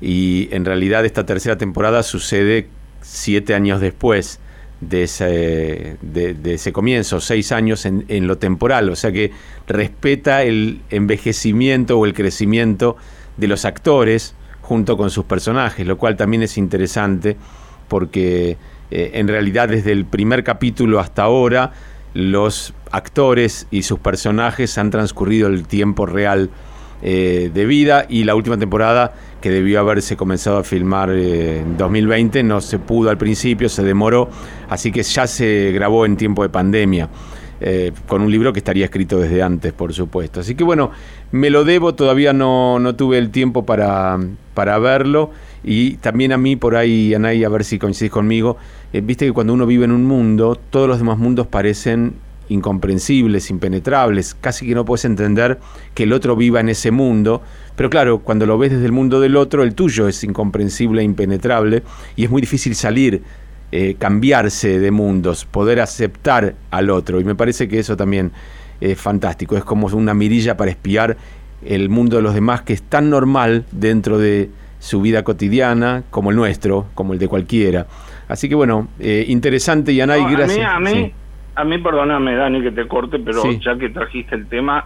y 0.01 0.47
en 0.51 0.65
realidad 0.65 1.05
esta 1.05 1.25
tercera 1.25 1.57
temporada 1.57 2.03
sucede 2.03 2.67
siete 3.01 3.53
años 3.53 3.81
después 3.81 4.39
de 4.81 5.03
ese, 5.03 6.71
comienzo, 6.71 7.19
seis 7.19 7.51
años 7.51 7.85
en, 7.85 8.05
en, 8.07 8.27
lo 8.27 8.37
temporal, 8.37 8.89
o 8.89 8.95
sea 8.95 9.11
que 9.11 9.31
respeta 9.67 10.43
el 10.43 10.81
envejecimiento 10.89 11.97
o 11.97 12.05
el 12.05 12.13
crecimiento 12.13 12.95
de 13.37 13.47
los 13.47 13.65
actores 13.65 14.35
junto 14.61 14.97
con 14.97 15.09
sus 15.09 15.25
personajes, 15.25 15.87
lo 15.87 15.97
cual 15.97 16.15
también 16.17 16.43
es 16.43 16.57
interesante 16.57 17.37
porque 17.87 18.57
eh, 18.91 19.11
en 19.13 19.27
realidad 19.27 19.69
desde 19.69 19.91
el 19.91 20.05
primer 20.05 20.43
capítulo 20.43 20.99
hasta 20.99 21.23
ahora 21.23 21.71
los 22.13 22.73
actores 22.91 23.67
y 23.71 23.83
sus 23.83 23.99
personajes 23.99 24.77
han 24.77 24.91
transcurrido 24.91 25.47
el 25.47 25.67
tiempo 25.67 26.05
real 26.05 26.49
eh, 27.01 27.51
de 27.53 27.65
vida 27.65 28.05
y 28.09 28.23
la 28.23 28.35
última 28.35 28.57
temporada 28.57 29.13
que 29.41 29.49
debió 29.49 29.79
haberse 29.79 30.17
comenzado 30.17 30.57
a 30.57 30.63
filmar 30.63 31.11
eh, 31.11 31.59
en 31.59 31.77
2020 31.77 32.43
no 32.43 32.61
se 32.61 32.79
pudo 32.79 33.09
al 33.09 33.17
principio, 33.17 33.69
se 33.69 33.83
demoró, 33.83 34.29
así 34.69 34.91
que 34.91 35.03
ya 35.03 35.27
se 35.27 35.71
grabó 35.73 36.05
en 36.05 36.17
tiempo 36.17 36.43
de 36.43 36.49
pandemia. 36.49 37.09
Eh, 37.59 37.91
con 38.07 38.21
un 38.21 38.29
libro 38.29 38.53
que 38.53 38.59
estaría 38.59 38.85
escrito 38.85 39.17
desde 39.17 39.41
antes, 39.41 39.73
por 39.73 39.91
supuesto. 39.91 40.41
Así 40.41 40.53
que 40.53 40.63
bueno, 40.63 40.91
me 41.31 41.49
lo 41.49 41.63
debo, 41.63 41.95
todavía 41.95 42.31
no, 42.31 42.77
no 42.77 42.95
tuve 42.95 43.17
el 43.17 43.31
tiempo 43.31 43.65
para, 43.65 44.19
para 44.53 44.77
verlo. 44.77 45.31
Y 45.63 45.95
también 45.95 46.33
a 46.33 46.37
mí, 46.37 46.55
por 46.55 46.75
ahí, 46.75 47.15
Anay, 47.15 47.43
a 47.43 47.49
ver 47.49 47.63
si 47.63 47.79
coincidís 47.79 48.11
conmigo, 48.11 48.57
viste 48.93 49.25
que 49.25 49.31
cuando 49.33 49.53
uno 49.53 49.65
vive 49.65 49.85
en 49.85 49.91
un 49.91 50.05
mundo, 50.05 50.55
todos 50.69 50.87
los 50.87 50.99
demás 50.99 51.17
mundos 51.17 51.47
parecen 51.47 52.13
incomprensibles, 52.49 53.49
impenetrables, 53.49 54.35
casi 54.39 54.67
que 54.67 54.75
no 54.75 54.85
puedes 54.85 55.05
entender 55.05 55.59
que 55.93 56.03
el 56.03 56.13
otro 56.13 56.35
viva 56.35 56.59
en 56.59 56.69
ese 56.69 56.91
mundo, 56.91 57.41
pero 57.75 57.89
claro, 57.89 58.19
cuando 58.19 58.45
lo 58.45 58.57
ves 58.57 58.71
desde 58.71 58.85
el 58.85 58.91
mundo 58.91 59.19
del 59.19 59.35
otro, 59.35 59.63
el 59.63 59.75
tuyo 59.75 60.07
es 60.07 60.23
incomprensible 60.23 61.01
e 61.01 61.05
impenetrable 61.05 61.83
y 62.15 62.23
es 62.23 62.29
muy 62.29 62.41
difícil 62.41 62.75
salir, 62.75 63.21
eh, 63.71 63.95
cambiarse 63.99 64.79
de 64.79 64.91
mundos, 64.91 65.45
poder 65.45 65.79
aceptar 65.79 66.55
al 66.71 66.89
otro. 66.89 67.19
Y 67.19 67.23
me 67.23 67.35
parece 67.35 67.67
que 67.67 67.79
eso 67.79 67.95
también 67.97 68.31
es 68.81 68.99
fantástico, 68.99 69.57
es 69.57 69.63
como 69.63 69.87
una 69.87 70.13
mirilla 70.13 70.57
para 70.57 70.71
espiar 70.71 71.17
el 71.65 71.89
mundo 71.89 72.17
de 72.17 72.23
los 72.23 72.33
demás 72.33 72.61
que 72.61 72.73
es 72.73 72.81
tan 72.81 73.09
normal 73.09 73.65
dentro 73.71 74.17
de 74.19 74.49
su 74.79 75.01
vida 75.01 75.23
cotidiana 75.23 76.03
como 76.09 76.29
el 76.31 76.35
nuestro, 76.35 76.87
como 76.93 77.13
el 77.13 77.19
de 77.19 77.27
cualquiera. 77.27 77.87
Así 78.27 78.49
que 78.49 78.55
bueno, 78.55 78.87
eh, 78.99 79.25
interesante 79.27 79.91
y 79.91 80.01
Anay, 80.01 80.23
gracias. 80.31 80.67
a 80.67 80.79
mí, 80.79 81.13
perdóname, 81.79 82.35
Dani, 82.35 82.61
que 82.61 82.71
te 82.71 82.87
corte, 82.87 83.19
pero 83.19 83.43
ya 83.51 83.77
que 83.77 83.89
trajiste 83.89 84.35
el 84.35 84.47
tema, 84.47 84.85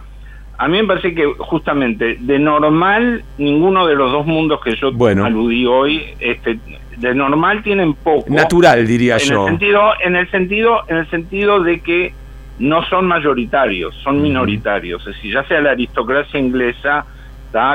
a 0.58 0.68
mí 0.68 0.80
me 0.80 0.84
parece 0.84 1.14
que 1.14 1.26
justamente 1.38 2.16
de 2.20 2.38
normal, 2.38 3.24
ninguno 3.38 3.86
de 3.86 3.94
los 3.94 4.12
dos 4.12 4.26
mundos 4.26 4.60
que 4.62 4.76
yo 4.76 4.88
aludí 5.24 5.66
hoy, 5.66 6.02
este, 6.20 6.58
de 6.98 7.14
normal 7.14 7.62
tienen 7.62 7.94
poco. 7.94 8.32
Natural, 8.32 8.86
diría 8.86 9.16
en 9.16 9.20
yo. 9.28 9.46
El 9.46 9.50
sentido, 9.50 9.92
en 10.04 10.16
el 10.16 10.30
sentido, 10.30 10.80
en 10.88 10.96
el 10.98 11.10
sentido 11.10 11.62
de 11.62 11.80
que 11.80 12.14
no 12.58 12.84
son 12.84 13.06
mayoritarios, 13.06 13.94
son 14.04 14.22
minoritarios. 14.22 15.06
Es 15.06 15.16
decir, 15.16 15.32
ya 15.34 15.44
sea 15.44 15.60
la 15.60 15.72
aristocracia 15.72 16.38
inglesa, 16.38 17.06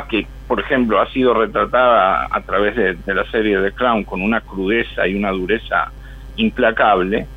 que 0.10 0.26
por 0.48 0.60
ejemplo 0.60 1.00
ha 1.00 1.08
sido 1.12 1.34
retratada 1.34 2.28
a 2.32 2.42
través 2.42 2.76
de, 2.76 2.96
de 2.96 3.14
la 3.14 3.30
serie 3.30 3.60
de 3.60 3.72
Crown 3.74 4.04
con 4.04 4.22
una 4.22 4.42
crudeza 4.42 5.08
y 5.08 5.16
una 5.16 5.32
dureza 5.32 5.92
implacable, 6.38 7.28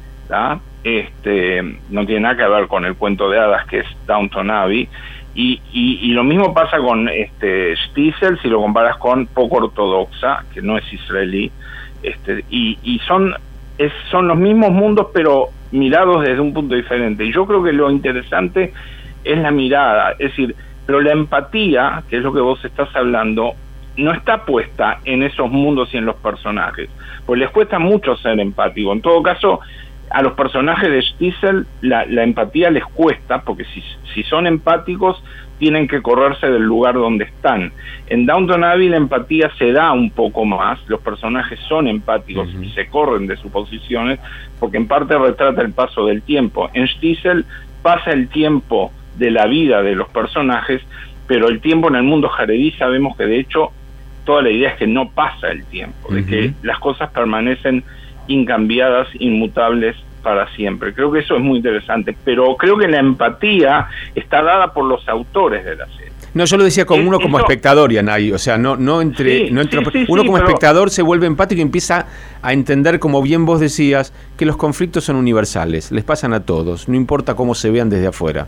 este, 0.84 1.62
no 1.90 2.06
tiene 2.06 2.22
nada 2.22 2.36
que 2.36 2.48
ver 2.48 2.66
con 2.66 2.84
el 2.84 2.94
cuento 2.94 3.30
de 3.30 3.38
hadas 3.38 3.66
que 3.66 3.80
es 3.80 3.86
Downton 4.06 4.50
Abbey. 4.50 4.88
Y, 5.34 6.12
lo 6.12 6.24
mismo 6.24 6.52
pasa 6.52 6.78
con 6.78 7.08
este 7.08 7.74
Stiesel 7.76 8.38
si 8.40 8.48
lo 8.48 8.60
comparas 8.60 8.96
con 8.98 9.26
poco 9.26 9.56
ortodoxa, 9.56 10.44
que 10.52 10.60
no 10.60 10.76
es 10.76 10.92
israelí. 10.92 11.50
Este, 12.02 12.44
y, 12.50 12.78
y 12.82 12.98
son, 13.00 13.34
es, 13.78 13.92
son 14.10 14.28
los 14.28 14.36
mismos 14.36 14.70
mundos, 14.70 15.08
pero 15.14 15.48
mirados 15.70 16.22
desde 16.22 16.40
un 16.40 16.52
punto 16.52 16.74
diferente. 16.74 17.24
Y 17.24 17.32
yo 17.32 17.46
creo 17.46 17.62
que 17.62 17.72
lo 17.72 17.90
interesante 17.90 18.72
es 19.24 19.38
la 19.38 19.50
mirada, 19.50 20.12
es 20.12 20.30
decir, 20.30 20.54
pero 20.86 21.00
la 21.00 21.12
empatía, 21.12 22.02
que 22.08 22.16
es 22.16 22.22
lo 22.22 22.32
que 22.32 22.40
vos 22.40 22.64
estás 22.64 22.88
hablando, 22.96 23.52
no 23.96 24.12
está 24.12 24.44
puesta 24.44 24.98
en 25.04 25.22
esos 25.22 25.50
mundos 25.50 25.92
y 25.92 25.98
en 25.98 26.06
los 26.06 26.16
personajes, 26.16 26.88
pues 27.26 27.38
les 27.38 27.50
cuesta 27.50 27.78
mucho 27.78 28.16
ser 28.16 28.40
empático. 28.40 28.92
En 28.92 29.02
todo 29.02 29.22
caso, 29.22 29.60
a 30.10 30.22
los 30.22 30.32
personajes 30.32 30.90
de 30.90 31.02
Stiesel 31.02 31.66
la, 31.80 32.04
empatía 32.04 32.70
les 32.70 32.84
cuesta, 32.84 33.42
porque 33.42 33.64
si, 33.66 33.82
si 34.12 34.22
son 34.24 34.46
empáticos 34.46 35.22
tienen 35.58 35.86
que 35.86 36.02
correrse 36.02 36.50
del 36.50 36.62
lugar 36.62 36.94
donde 36.94 37.24
están. 37.24 37.72
En 38.08 38.26
Downton 38.26 38.64
Abbey 38.64 38.88
la 38.88 38.96
empatía 38.96 39.50
se 39.58 39.72
da 39.72 39.92
un 39.92 40.10
poco 40.10 40.44
más, 40.44 40.80
los 40.88 41.00
personajes 41.00 41.60
son 41.68 41.86
empáticos 41.86 42.48
y 42.60 42.70
se 42.70 42.88
corren 42.88 43.26
de 43.26 43.36
sus 43.36 43.52
posiciones, 43.52 44.18
porque 44.58 44.78
en 44.78 44.88
parte 44.88 45.16
retrata 45.16 45.60
el 45.60 45.72
paso 45.72 46.06
del 46.06 46.22
tiempo. 46.22 46.70
En 46.72 46.88
Stiesel 46.88 47.44
pasa 47.82 48.10
el 48.10 48.28
tiempo 48.28 48.90
de 49.16 49.30
la 49.30 49.46
vida 49.46 49.82
de 49.82 49.94
los 49.94 50.08
personajes, 50.08 50.82
pero 51.26 51.48
el 51.48 51.60
tiempo 51.60 51.88
en 51.88 51.96
el 51.96 52.02
mundo 52.02 52.28
jaredí 52.30 52.72
sabemos 52.72 53.16
que 53.16 53.26
de 53.26 53.38
hecho 53.38 53.70
toda 54.24 54.42
la 54.42 54.50
idea 54.50 54.70
es 54.70 54.76
que 54.76 54.86
no 54.86 55.10
pasa 55.10 55.48
el 55.48 55.64
tiempo, 55.66 56.12
de 56.12 56.24
que 56.24 56.52
las 56.62 56.78
cosas 56.78 57.10
permanecen 57.10 57.84
incambiadas, 58.30 59.08
inmutables 59.18 59.96
para 60.22 60.48
siempre. 60.54 60.94
Creo 60.94 61.10
que 61.10 61.20
eso 61.20 61.36
es 61.36 61.42
muy 61.42 61.58
interesante, 61.58 62.16
pero 62.24 62.56
creo 62.56 62.76
que 62.76 62.88
la 62.88 62.98
empatía 62.98 63.88
está 64.14 64.42
dada 64.42 64.72
por 64.72 64.84
los 64.84 65.06
autores 65.08 65.64
de 65.64 65.76
la 65.76 65.86
serie. 65.86 66.10
No, 66.32 66.44
yo 66.44 66.56
lo 66.56 66.64
decía 66.64 66.84
como 66.84 67.08
uno 67.08 67.18
como 67.18 67.40
espectador, 67.40 67.92
Yanay, 67.92 68.30
o 68.30 68.38
sea, 68.38 68.56
no, 68.56 68.76
no 68.76 69.02
entre, 69.02 69.50
no 69.50 69.60
entre 69.60 69.80
uno 70.06 70.24
como 70.24 70.38
espectador 70.38 70.90
se 70.90 71.02
vuelve 71.02 71.26
empático 71.26 71.58
y 71.58 71.62
empieza 71.62 72.06
a 72.40 72.52
entender, 72.52 73.00
como 73.00 73.20
bien 73.20 73.44
vos 73.44 73.58
decías, 73.58 74.14
que 74.36 74.46
los 74.46 74.56
conflictos 74.56 75.02
son 75.02 75.16
universales, 75.16 75.90
les 75.90 76.04
pasan 76.04 76.32
a 76.32 76.44
todos, 76.44 76.88
no 76.88 76.94
importa 76.94 77.34
cómo 77.34 77.56
se 77.56 77.70
vean 77.70 77.90
desde 77.90 78.06
afuera. 78.06 78.46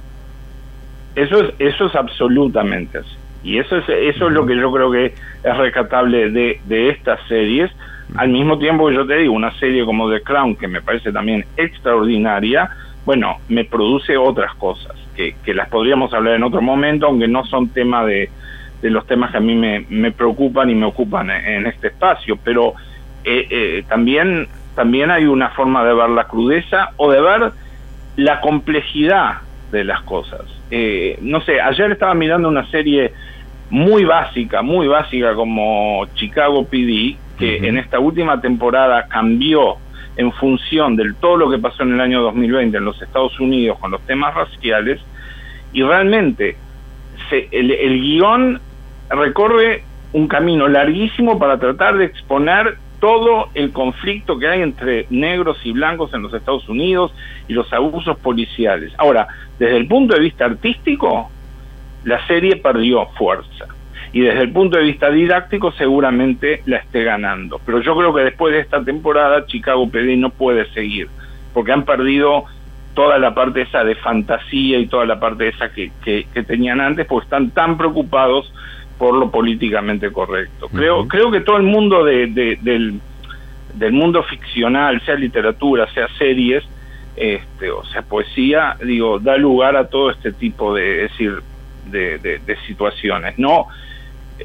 Eso 1.16 1.40
es, 1.40 1.54
eso 1.58 1.86
es 1.86 1.94
absolutamente 1.96 2.98
así. 2.98 3.16
Y 3.42 3.58
eso 3.58 3.76
es, 3.76 3.84
eso 3.88 4.28
es 4.28 4.32
lo 4.32 4.46
que 4.46 4.56
yo 4.56 4.70
creo 4.70 4.92
que 4.92 5.06
es 5.06 5.56
rescatable 5.56 6.30
de, 6.30 6.60
de 6.64 6.90
estas 6.90 7.18
series, 7.26 7.72
al 8.16 8.28
mismo 8.28 8.58
tiempo 8.58 8.88
que 8.88 8.94
yo 8.94 9.06
te 9.06 9.16
digo, 9.16 9.32
una 9.32 9.52
serie 9.58 9.84
como 9.84 10.10
The 10.10 10.22
Crown, 10.22 10.56
que 10.56 10.68
me 10.68 10.82
parece 10.82 11.12
también 11.12 11.44
extraordinaria, 11.56 12.70
bueno, 13.04 13.38
me 13.48 13.64
produce 13.64 14.16
otras 14.16 14.54
cosas, 14.54 14.92
que, 15.16 15.34
que 15.44 15.54
las 15.54 15.68
podríamos 15.68 16.12
hablar 16.14 16.34
en 16.34 16.44
otro 16.44 16.62
momento, 16.62 17.06
aunque 17.06 17.28
no 17.28 17.44
son 17.44 17.68
tema 17.68 18.04
de, 18.04 18.30
de 18.82 18.90
los 18.90 19.06
temas 19.06 19.30
que 19.30 19.38
a 19.38 19.40
mí 19.40 19.54
me, 19.54 19.86
me 19.88 20.10
preocupan 20.10 20.68
y 20.68 20.74
me 20.74 20.86
ocupan 20.86 21.30
en, 21.30 21.66
este 21.66 21.86
espacio, 21.86 22.36
pero 22.44 22.74
eh, 23.24 23.46
eh, 23.48 23.84
también, 23.88 24.48
también 24.74 25.10
hay 25.10 25.24
una 25.24 25.50
forma 25.50 25.84
de 25.84 25.94
ver 25.94 26.10
la 26.10 26.24
crudeza 26.24 26.90
o 26.96 27.10
de 27.10 27.20
ver 27.20 27.52
la 28.16 28.40
complejidad 28.40 29.38
de 29.70 29.84
las 29.84 30.02
cosas. 30.02 30.42
Eh, 30.70 31.16
no 31.22 31.40
sé, 31.42 31.60
ayer 31.60 31.92
estaba 31.92 32.14
mirando 32.14 32.48
una 32.48 32.68
serie 32.70 33.12
muy 33.72 34.04
básica, 34.04 34.60
muy 34.60 34.86
básica 34.86 35.34
como 35.34 36.06
Chicago 36.14 36.66
PD, 36.66 37.16
que 37.38 37.56
en 37.66 37.78
esta 37.78 37.98
última 37.98 38.38
temporada 38.38 39.08
cambió 39.08 39.76
en 40.18 40.30
función 40.32 40.94
de 40.94 41.14
todo 41.18 41.38
lo 41.38 41.50
que 41.50 41.56
pasó 41.56 41.82
en 41.82 41.94
el 41.94 42.00
año 42.02 42.20
2020 42.20 42.76
en 42.76 42.84
los 42.84 43.00
Estados 43.00 43.40
Unidos 43.40 43.78
con 43.78 43.90
los 43.90 44.02
temas 44.02 44.34
raciales, 44.34 45.00
y 45.72 45.82
realmente 45.82 46.58
se, 47.30 47.48
el, 47.50 47.70
el 47.70 47.98
guion 47.98 48.60
recorre 49.08 49.84
un 50.12 50.28
camino 50.28 50.68
larguísimo 50.68 51.38
para 51.38 51.58
tratar 51.58 51.96
de 51.96 52.04
exponer 52.04 52.76
todo 53.00 53.48
el 53.54 53.72
conflicto 53.72 54.38
que 54.38 54.48
hay 54.48 54.60
entre 54.60 55.06
negros 55.08 55.56
y 55.64 55.72
blancos 55.72 56.12
en 56.12 56.20
los 56.20 56.34
Estados 56.34 56.68
Unidos 56.68 57.14
y 57.48 57.54
los 57.54 57.72
abusos 57.72 58.18
policiales. 58.18 58.92
Ahora, 58.98 59.28
desde 59.58 59.78
el 59.78 59.88
punto 59.88 60.14
de 60.14 60.20
vista 60.20 60.44
artístico, 60.44 61.30
la 62.04 62.26
serie 62.26 62.56
perdió 62.56 63.06
fuerza 63.18 63.66
y 64.12 64.20
desde 64.20 64.42
el 64.42 64.52
punto 64.52 64.76
de 64.76 64.84
vista 64.84 65.10
didáctico 65.10 65.72
seguramente 65.72 66.62
la 66.66 66.78
esté 66.78 67.02
ganando. 67.02 67.60
Pero 67.64 67.80
yo 67.80 67.96
creo 67.96 68.14
que 68.14 68.22
después 68.22 68.52
de 68.52 68.60
esta 68.60 68.84
temporada 68.84 69.46
Chicago 69.46 69.88
PD 69.88 70.16
no 70.16 70.30
puede 70.30 70.66
seguir, 70.72 71.08
porque 71.54 71.72
han 71.72 71.84
perdido 71.84 72.44
toda 72.94 73.18
la 73.18 73.34
parte 73.34 73.62
esa 73.62 73.84
de 73.84 73.94
fantasía 73.94 74.78
y 74.78 74.86
toda 74.86 75.06
la 75.06 75.18
parte 75.18 75.48
esa 75.48 75.72
que, 75.72 75.92
que, 76.04 76.42
tenían 76.42 76.80
antes, 76.80 77.06
porque 77.06 77.24
están 77.24 77.50
tan 77.50 77.78
preocupados 77.78 78.52
por 78.98 79.14
lo 79.14 79.30
políticamente 79.30 80.12
correcto. 80.12 80.68
Creo, 80.68 81.08
creo 81.08 81.30
que 81.30 81.40
todo 81.40 81.56
el 81.56 81.62
mundo 81.62 82.04
de, 82.04 82.26
del, 82.26 83.00
del 83.74 83.92
mundo 83.92 84.22
ficcional, 84.24 85.00
sea 85.06 85.14
literatura, 85.14 85.90
sea 85.94 86.06
series, 86.18 86.62
este, 87.16 87.70
o 87.70 87.84
sea 87.86 88.02
poesía, 88.02 88.76
digo, 88.82 89.18
da 89.18 89.36
lugar 89.36 89.76
a 89.76 89.88
todo 89.88 90.10
este 90.10 90.32
tipo 90.32 90.74
de, 90.74 91.08
decir, 91.08 91.42
de, 91.86 92.18
de 92.18 92.56
situaciones. 92.66 93.38
No, 93.38 93.68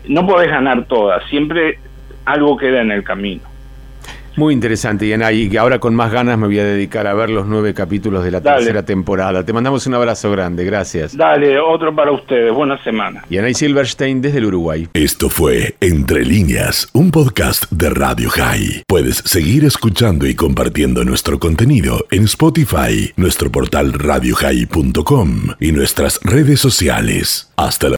no 0.08 0.26
podés 0.26 0.50
ganar 0.50 0.86
todas, 0.86 1.23
siempre 1.30 1.80
algo 2.26 2.58
queda 2.58 2.82
en 2.82 2.91
el 2.91 3.04
camino. 3.04 3.43
Muy 4.38 4.54
interesante, 4.54 5.08
Yanay, 5.08 5.41
y 5.41 5.50
que 5.50 5.58
ahora 5.58 5.80
con 5.80 5.95
más 5.95 6.12
ganas 6.12 6.38
me 6.38 6.45
voy 6.45 6.60
a 6.60 6.63
dedicar 6.63 7.08
a 7.08 7.15
ver 7.15 7.32
los 7.32 7.47
nueve 7.47 7.73
capítulos 7.73 8.23
de 8.23 8.30
la 8.30 8.39
tercera 8.39 8.86
temporada. 8.86 9.43
Te 9.43 9.52
mandamos 9.52 9.88
un 9.88 9.95
abrazo 9.95 10.30
grande, 10.30 10.63
gracias. 10.63 11.17
Dale, 11.17 11.60
otro 11.60 11.95
para 11.95 12.12
ustedes, 12.12 12.54
buena 12.54 12.82
semana. 12.84 13.23
Yanay 13.32 13.56
Silverstein 13.56 14.21
desde 14.21 14.38
el 14.38 14.45
Uruguay. 14.45 14.88
Esto 14.93 15.30
fue 15.30 15.76
Entre 15.82 16.23
líneas, 16.23 16.88
un 16.93 17.10
podcast 17.10 17.65
de 17.71 17.89
Radio 17.89 18.30
High. 18.30 18.84
Puedes 18.88 19.17
seguir 19.26 19.65
escuchando 19.65 20.28
y 20.28 20.36
compartiendo 20.36 21.04
nuestro 21.04 21.39
contenido 21.39 22.06
en 22.12 22.26
Spotify, 22.26 23.12
nuestro 23.15 23.52
portal 23.52 23.91
radiohigh.com 23.93 25.32
y 25.60 25.71
nuestras 25.71 26.19
redes 26.23 26.60
sociales. 26.60 27.52
Hasta 27.58 27.89
la 27.89 27.95